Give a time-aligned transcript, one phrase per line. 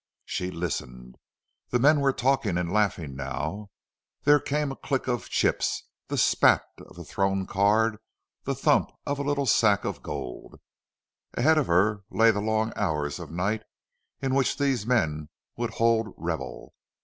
[0.25, 1.17] She listened.
[1.69, 3.69] The men were talking and laughing now;
[4.23, 7.97] there came a click of chips, the spat of a thrown card,
[8.43, 10.59] the thump of a little sack of gold.
[11.35, 13.61] Ahead of her lay the long hours of night
[14.23, 16.73] in which these men would hold revel.